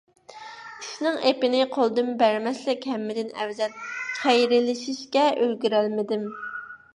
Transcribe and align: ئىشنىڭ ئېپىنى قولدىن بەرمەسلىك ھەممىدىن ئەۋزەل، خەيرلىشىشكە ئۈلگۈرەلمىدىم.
ئىشنىڭ 0.83 1.17
ئېپىنى 1.31 1.59
قولدىن 1.75 2.09
بەرمەسلىك 2.21 2.87
ھەممىدىن 2.93 3.29
ئەۋزەل، 3.43 3.77
خەيرلىشىشكە 4.23 5.29
ئۈلگۈرەلمىدىم. 5.45 6.27